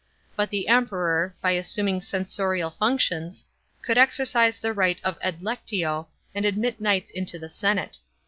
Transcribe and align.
But 0.35 0.49
the 0.49 0.67
Emperor, 0.67 1.35
by 1.41 1.51
assuming 1.51 2.01
censorial 2.01 2.71
functions, 2.71 3.45
could 3.83 3.99
exercise 3.99 4.57
the 4.57 4.73
right 4.73 4.99
of 5.03 5.19
adlectio, 5.19 6.07
and 6.33 6.43
admit 6.43 6.81
kniuhts 6.81 7.11
into 7.11 7.37
the 7.37 7.49
senate. 7.49 7.99